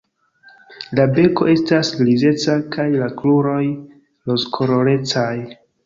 La 0.99 1.05
beko 1.17 1.49
estas 1.53 1.93
grizeca 2.01 2.57
kaj 2.79 2.89
la 2.97 3.13
kruroj 3.23 3.63
rozkolorecaj. 4.33 5.33